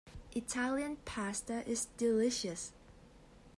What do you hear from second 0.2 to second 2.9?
Italian Pasta is delicious.